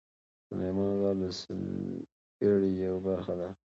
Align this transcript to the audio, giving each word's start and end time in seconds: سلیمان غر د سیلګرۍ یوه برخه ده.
سلیمان 0.45 0.91
غر 1.01 1.15
د 1.21 1.25
سیلګرۍ 1.39 2.71
یوه 2.85 2.99
برخه 3.07 3.33
ده. 3.39 3.49